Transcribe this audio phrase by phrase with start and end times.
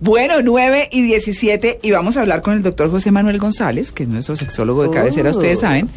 [0.00, 4.02] Bueno, 9 y 17 y vamos a hablar con el doctor José Manuel González, que
[4.02, 5.88] es nuestro sexólogo de cabecera, ustedes saben,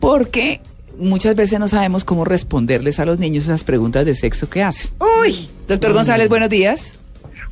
[0.00, 0.60] porque
[0.98, 4.90] muchas veces no sabemos cómo responderles a los niños esas preguntas de sexo que hacen.
[5.20, 6.98] Uy, doctor González, buenos días.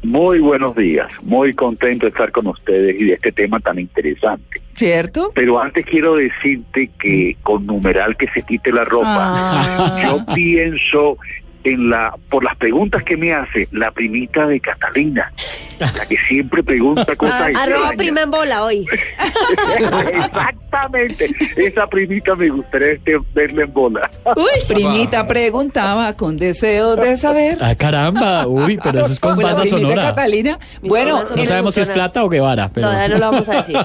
[0.02, 4.60] Muy buenos días, muy contento de estar con ustedes y de este tema tan interesante.
[4.74, 5.30] ¿Cierto?
[5.32, 10.02] Pero antes quiero decirte que con numeral que se quite la ropa, Ah.
[10.02, 11.18] yo pienso
[11.64, 15.32] en la por las preguntas que me hace la primita de Catalina,
[15.78, 18.86] la que siempre pregunta cosas Ah, Arroba prima en bola hoy.
[20.12, 24.10] Exactamente, esa primita me gustaría este- verla en bola.
[24.36, 27.58] Uy, primita preguntaba con deseo de saber.
[27.60, 30.02] Ah, caramba, uy, pero eso es con la banda primita sonora.
[30.04, 30.58] Catalina.
[30.80, 32.88] Mis Bueno, No sabemos si es plata o Guevara, pero...
[32.88, 33.76] Todavía no lo vamos a decir.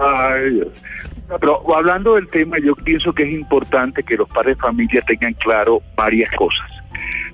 [0.00, 0.68] Ay, Dios.
[1.40, 5.34] Pero hablando del tema, yo pienso que es importante que los padres de familia tengan
[5.34, 6.68] claro varias cosas.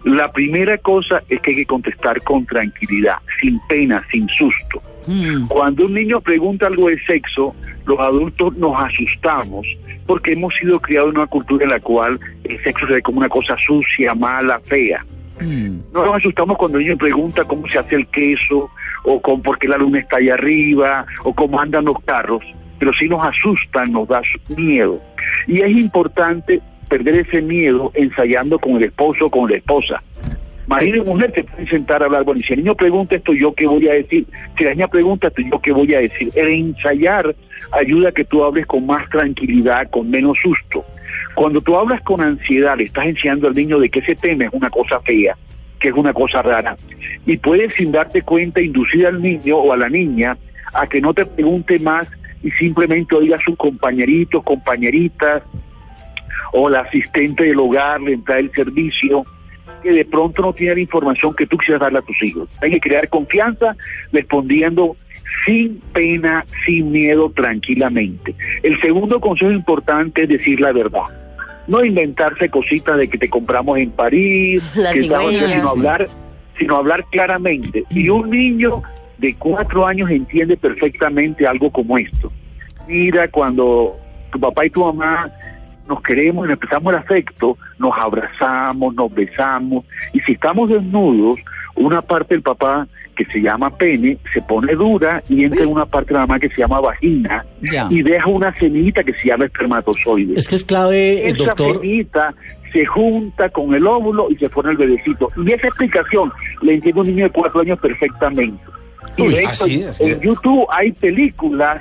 [0.04, 4.80] La primera cosa es que hay que contestar con tranquilidad, sin pena, sin susto.
[5.06, 9.66] mm, Cuando un niño pregunta algo de sexo, los adultos nos asustamos
[10.06, 13.18] porque hemos sido criados en una cultura en la cual el sexo se ve como
[13.18, 15.04] una cosa sucia, mala, fea.
[15.40, 15.92] mm.
[15.92, 18.70] No nos asustamos cuando el niño pregunta cómo se hace el queso,
[19.04, 22.42] o con por qué la luna está allá arriba, o cómo andan los carros,
[22.78, 24.22] pero sí nos asustan, nos da
[24.56, 25.00] miedo.
[25.46, 30.02] Y es importante perder ese miedo ensayando con el esposo o con la esposa.
[30.66, 33.32] Marido y mujer te pueden sentar a hablar, bueno, y si el niño pregunta esto,
[33.32, 34.26] ¿yo qué voy a decir?
[34.56, 36.30] Si la niña pregunta esto, ¿yo qué voy a decir?
[36.34, 37.34] El ensayar
[37.72, 40.84] ayuda a que tú hables con más tranquilidad, con menos susto.
[41.34, 44.50] Cuando tú hablas con ansiedad, le estás enseñando al niño de que ese tema es
[44.52, 45.38] una cosa fea,
[45.80, 46.76] que es una cosa rara.
[47.24, 50.36] Y puedes, sin darte cuenta, inducir al niño o a la niña
[50.74, 52.10] a que no te pregunte más
[52.42, 55.42] y simplemente oiga a sus compañeritos, compañeritas,
[56.52, 59.24] o la asistente del hogar, le entra el servicio,
[59.82, 62.48] que de pronto no tiene la información que tú quisieras darle a tus hijos.
[62.62, 63.76] Hay que crear confianza
[64.12, 64.96] respondiendo
[65.44, 68.34] sin pena, sin miedo, tranquilamente.
[68.62, 71.02] El segundo consejo importante es decir la verdad.
[71.66, 76.08] No inventarse cositas de que te compramos en París, La que estamos- sino hablar,
[76.58, 77.84] sino hablar claramente.
[77.90, 78.82] Y un niño
[79.18, 82.32] de cuatro años entiende perfectamente algo como esto.
[82.86, 83.96] Mira, cuando
[84.30, 85.30] tu papá y tu mamá
[85.88, 91.38] nos queremos y empezamos el afecto, nos abrazamos, nos besamos, y si estamos desnudos,
[91.74, 92.86] una parte del papá
[93.16, 96.38] que se llama pene se pone dura y entra en una parte de la mamá
[96.38, 97.88] que se llama vagina Ya.
[97.90, 100.34] y deja una semillita que se llama espermatozoide.
[100.38, 101.80] Es que es clave, el Esa doctor.
[101.80, 102.34] semillita
[102.72, 105.28] se junta con el óvulo y se pone el bebecito.
[105.44, 106.30] Y esa explicación
[106.62, 108.62] le entiende un niño de cuatro años perfectamente.
[109.16, 110.20] Y Uy, de hecho, así, así en.
[110.20, 111.80] YouTube hay películas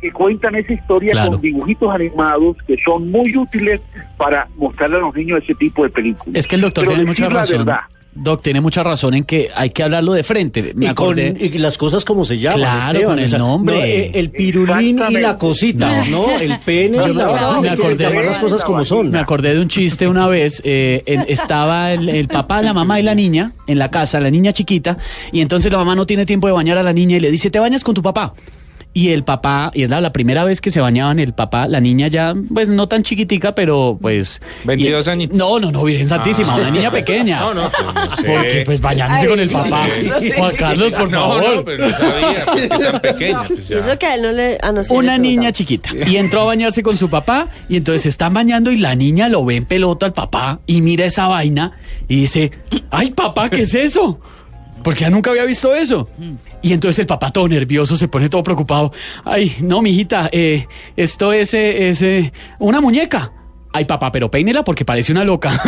[0.00, 1.32] que cuentan esa historia Claro.
[1.32, 3.80] con dibujitos animados que son muy útiles
[4.16, 6.36] para mostrarle a los niños ese tipo de películas.
[6.36, 7.58] Es que el doctor Pero tiene mucha decir la razón.
[7.66, 7.80] verdad.
[8.12, 10.72] Doc, tiene mucha razón en que hay que hablarlo de frente.
[10.74, 11.36] Me Y, con, acordé...
[11.40, 12.58] y las cosas como se llaman.
[12.58, 13.74] Claro, Esteban, con el nombre.
[13.76, 16.26] no, eh, el pirulín y la cosita, No.
[16.26, 16.40] ¿no?
[16.40, 19.10] El pene Yo y la me- acordé- llamar las cosas como son.
[19.12, 20.60] Me acordé de un chiste una vez.
[20.64, 24.30] eh, en- estaba el, el papá, la mamá y la niña en la casa, la
[24.30, 24.98] niña chiquita,
[25.30, 27.50] y entonces la mamá no tiene tiempo de bañar a la niña y le dice,
[27.50, 28.34] ¿te bañas con tu papá?
[28.92, 31.78] Y el papá, y es la, la primera vez que se bañaban el papá, la
[31.78, 34.42] niña ya, pues no tan chiquitica, pero pues...
[34.64, 35.38] 22 y- añitos.
[35.38, 37.38] No, no, no, Virgen Santísima, una niña pequeña.
[37.38, 38.22] No, no, pues no sé.
[38.24, 39.86] Porque pues bañándose Ay, con el no papá.
[40.20, 40.32] sé.
[40.36, 41.56] Juan Carlos, por no, favor.
[41.56, 43.42] no, pero no sabía, pues, que tan pequeña.
[43.46, 44.58] Pues, eso que a él no le.
[44.60, 48.02] Ah, no, una le niña chiquita y entró a bañarse con su papá y entonces
[48.02, 51.28] se están bañando y la niña lo ve en pelota al papá y mira esa
[51.28, 52.50] vaina y dice,
[52.90, 54.18] ay papá, ¿qué es eso?
[54.82, 56.08] Porque ya nunca había visto eso.
[56.62, 58.92] Y entonces el papá todo nervioso se pone todo preocupado.
[59.24, 63.32] Ay, no, mijita, eh, esto es, eh, es eh, una muñeca.
[63.72, 65.52] Ay, papá, pero peínela porque parece una loca.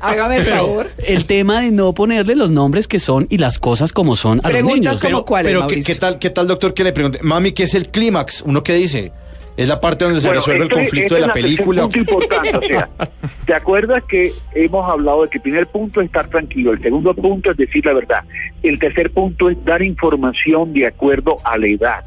[0.00, 0.90] Hágame el Pero favor.
[0.98, 4.42] el tema de no ponerle los nombres que son y las cosas como son a
[4.42, 5.00] los Preguntas niños.
[5.00, 7.20] como- ¿cuál es, pero qué tal, ¿qué tal, doctor, que le pregunte?
[7.22, 8.42] Mami, ¿qué es el clímax?
[8.42, 9.12] ¿Uno qué dice?
[9.56, 11.56] ¿Es la parte donde se resuelve el este- conflicto este de es la el tercer
[11.56, 11.82] película?
[11.82, 12.88] punto importante, o sea,
[13.46, 17.14] ¿te acuerdas que hemos hablado de que el primer punto es estar tranquilo, el segundo
[17.14, 18.24] punto es decir la verdad,
[18.62, 22.04] el tercer punto es dar información de acuerdo a la edad?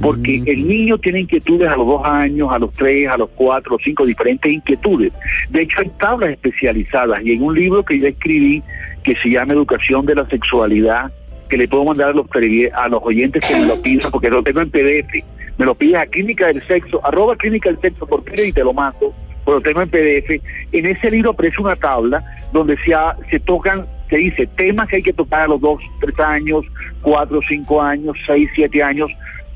[0.00, 3.72] Porque el niño tiene inquietudes a los dos años, a los tres, a los cuatro,
[3.72, 5.12] a los cinco, diferentes inquietudes.
[5.50, 8.62] De hecho, hay tablas especializadas y en un libro que yo escribí
[9.02, 11.12] que se llama Educación de la Sexualidad,
[11.48, 12.26] que le puedo mandar a los,
[12.74, 15.24] a los oyentes que me lo pidan, porque lo tengo en PDF.
[15.62, 18.72] Me lo pides a Clínica del Sexo, arroba Clínica del Sexo por y te lo
[18.72, 19.14] mando,
[19.44, 20.42] pero lo tengo en PDF.
[20.72, 22.20] En ese libro aparece una tabla
[22.52, 25.80] donde se, ha- se tocan, se dice temas que hay que tocar a los dos,
[26.00, 26.64] tres años,
[27.00, 29.08] cuatro, cinco años, seis, siete años,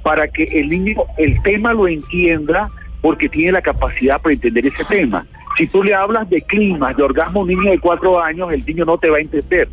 [0.05, 2.69] para que el niño el tema lo entienda
[3.01, 5.27] porque tiene la capacidad para entender ese tema.
[5.59, 8.65] Si tú le hablas de clima, de orgasmo a un niño de cuatro años, el
[8.65, 9.69] niño no te va a entender.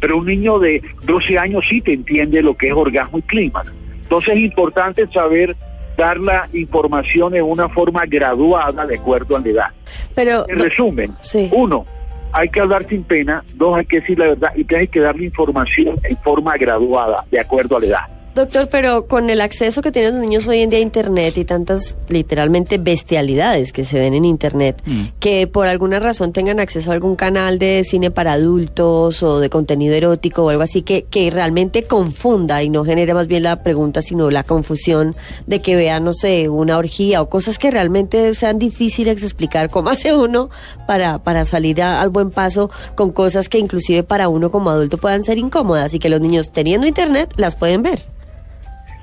[0.00, 3.62] Pero un niño de 12 años sí te entiende lo que es orgasmo y clima.
[4.02, 5.54] Entonces es importante saber
[5.96, 9.66] dar la información en una forma graduada de acuerdo a la edad.
[10.14, 11.50] Pero, En resumen, Sí.
[11.52, 11.86] uno,
[12.32, 15.00] hay que hablar sin pena, dos, hay que decir la verdad y tres, hay que
[15.00, 18.15] darle información en forma graduada de acuerdo a la edad.
[18.36, 21.46] Doctor, pero con el acceso que tienen los niños hoy en día a Internet y
[21.46, 25.04] tantas literalmente bestialidades que se ven en Internet, Mm.
[25.18, 29.48] que por alguna razón tengan acceso a algún canal de cine para adultos o de
[29.48, 33.62] contenido erótico o algo así que, que realmente confunda y no genere más bien la
[33.62, 35.16] pregunta, sino la confusión
[35.46, 39.70] de que vean, no sé, una orgía o cosas que realmente sean difíciles de explicar
[39.70, 40.50] cómo hace uno
[40.86, 44.98] para, para salir a- al buen paso con cosas que inclusive para uno como adulto
[44.98, 48.14] puedan ser incómodas y que los niños teniendo Internet las pueden ver.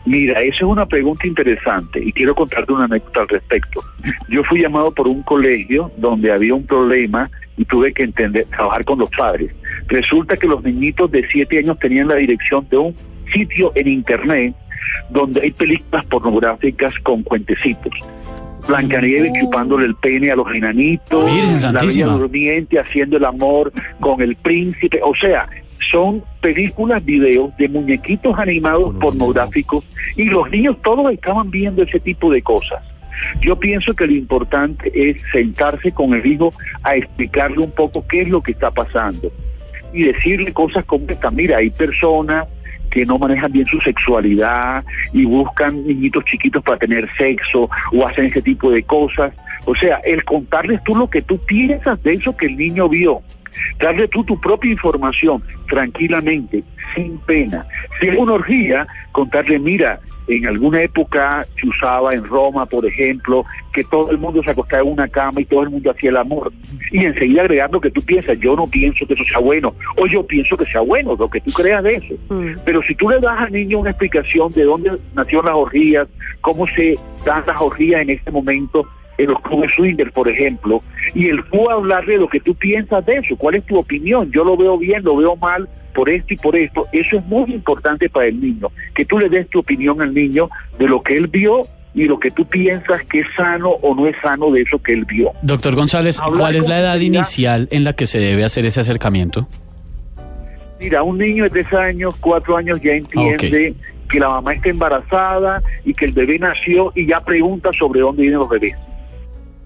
[0.06, 3.82] Mira, esa es una pregunta interesante y quiero contarte una anécdota al respecto.
[4.28, 8.84] Yo fui llamado por un colegio donde había un problema y tuve que entender, trabajar
[8.84, 9.52] con los padres.
[9.88, 12.96] Resulta que los niñitos de 7 años tenían la dirección de un
[13.32, 14.56] sitio en internet
[15.10, 17.94] donde hay películas pornográficas con cuentecitos.
[18.68, 21.30] Blancanieves chupándole el pene a los enanitos,
[21.62, 25.48] la bella durmiente haciendo el amor con el príncipe, o sea,
[25.92, 29.84] son películas, videos de muñequitos animados pornográficos
[30.16, 32.84] y los niños todos estaban viendo ese tipo de cosas.
[33.42, 36.52] Yo pienso que lo importante es sentarse con el hijo
[36.84, 39.32] a explicarle un poco qué es lo que está pasando
[39.94, 42.48] y decirle cosas como esta, mira, hay personas
[42.90, 44.84] que no manejan bien su sexualidad
[45.14, 49.34] y buscan niñitos chiquitos para tener sexo o hacen ese tipo de cosas.
[49.66, 53.22] O sea, el contarles tú lo que tú piensas de eso que el niño vio,
[53.80, 56.64] darle tú tu propia información tranquilamente,
[56.96, 57.66] sin pena.
[58.00, 63.46] Si es una orgía, contarle, mira, en alguna época se usaba en Roma, por ejemplo,
[63.74, 66.18] que todo el mundo se acostaba en una cama y todo el mundo hacía el
[66.18, 66.52] amor.
[66.92, 70.08] Y enseguida agregar lo que tú piensas, yo no pienso que eso sea bueno, o
[70.08, 72.16] yo pienso que sea bueno, lo que tú creas de eso.
[72.30, 72.60] Mm.
[72.66, 76.08] Pero si tú le das al niño una explicación de dónde nacieron las orgías,
[76.42, 76.96] cómo se
[77.26, 80.82] dan las orgías en este momento en los clubes swinger, por ejemplo,
[81.14, 84.44] y el tú hablarle lo que tú piensas de eso, cuál es tu opinión, yo
[84.44, 88.10] lo veo bien, lo veo mal, por esto y por esto, eso es muy importante
[88.10, 90.50] para el niño, que tú le des tu opinión al niño
[90.80, 91.64] de lo que él vio
[91.94, 94.94] y lo que tú piensas que es sano o no es sano de eso que
[94.94, 95.32] él vio.
[95.44, 98.80] Doctor González, Hablar ¿cuál es la edad inicial en la que se debe hacer ese
[98.80, 99.48] acercamiento?
[100.80, 103.76] Mira, un niño de tres años, cuatro años ya entiende
[104.10, 108.24] que la mamá está embarazada y que el bebé nació y ya pregunta sobre dónde
[108.24, 108.76] vienen los bebés.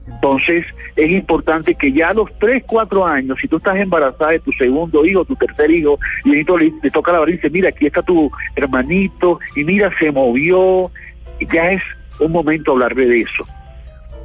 [0.07, 0.65] Entonces,
[0.95, 4.51] es importante que ya a los tres, cuatro años, si tú estás embarazada de tu
[4.53, 6.45] segundo hijo, tu tercer hijo, y le,
[6.81, 10.89] le toca la barriga y dice, mira, aquí está tu hermanito, y mira, se movió,
[11.51, 11.83] ya es
[12.19, 13.45] un momento hablarle de eso.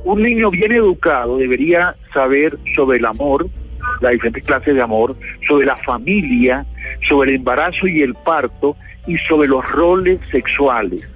[0.05, 3.47] Un niño bien educado debería saber sobre el amor,
[4.01, 6.65] las diferentes clases de amor, sobre la familia,
[7.09, 8.77] sobre el embarazo y el parto
[9.07, 11.09] y sobre los roles sexuales.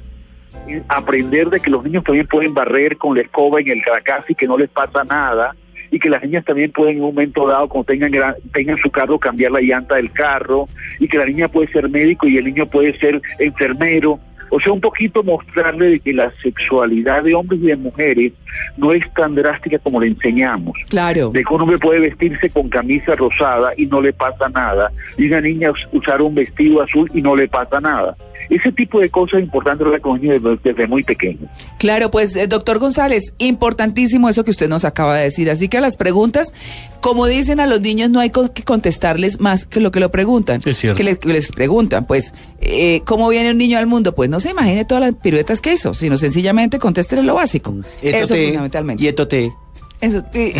[0.88, 4.34] Aprender de que los niños también pueden barrer con la escoba en el caracas y
[4.34, 5.54] que no les pasa nada
[5.90, 8.90] y que las niñas también pueden en un momento dado cuando tengan gran- tengan su
[8.90, 10.66] carro cambiar la llanta del carro
[10.98, 14.18] y que la niña puede ser médico y el niño puede ser enfermero
[14.50, 18.32] o sea un poquito mostrarle de que la sexualidad de hombres y de mujeres
[18.76, 21.30] no es tan drástica como le enseñamos Claro.
[21.30, 25.26] de que un hombre puede vestirse con camisa rosada y no le pasa nada, y
[25.26, 28.16] una niña us- usar un vestido azul y no le pasa nada.
[28.50, 31.50] Ese tipo de cosas es importante con niños desde, desde muy pequeños.
[31.78, 35.50] Claro, pues eh, doctor González, importantísimo eso que usted nos acaba de decir.
[35.50, 36.52] Así que a las preguntas,
[37.00, 40.10] como dicen a los niños, no hay co- que contestarles más que lo que lo
[40.10, 40.60] preguntan.
[40.64, 40.96] Es cierto.
[40.96, 44.14] Que les, que les preguntan, pues, eh, ¿cómo viene un niño al mundo?
[44.14, 47.74] Pues no se imagine todas las piruetas que hizo, sino sencillamente contéstele lo básico.
[48.02, 49.02] Eso Étote, fundamentalmente.
[49.02, 49.52] Y étote.
[50.00, 50.52] Eso, sí.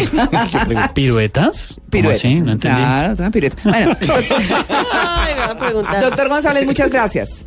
[0.95, 1.75] ¿Piruetas?
[1.77, 2.25] ¿Cómo Piruetas.
[2.25, 2.41] así?
[2.41, 2.77] No entendí.
[2.79, 3.57] Claro, una pirueta.
[3.65, 6.03] Bueno, Ay, me va a preguntar.
[6.03, 7.45] doctor González, muchas gracias.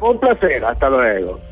[0.00, 1.49] Un placer, hasta luego.